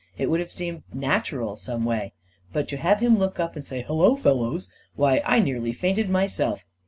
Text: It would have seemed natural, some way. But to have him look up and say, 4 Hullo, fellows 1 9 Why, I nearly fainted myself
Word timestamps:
It 0.17 0.31
would 0.31 0.39
have 0.39 0.51
seemed 0.51 0.81
natural, 0.91 1.55
some 1.55 1.85
way. 1.85 2.13
But 2.51 2.67
to 2.69 2.77
have 2.77 3.01
him 3.01 3.19
look 3.19 3.39
up 3.39 3.55
and 3.55 3.63
say, 3.63 3.83
4 3.83 3.85
Hullo, 3.85 4.15
fellows 4.15 4.67
1 4.95 5.11
9 5.17 5.21
Why, 5.21 5.21
I 5.27 5.37
nearly 5.39 5.73
fainted 5.73 6.09
myself 6.09 6.65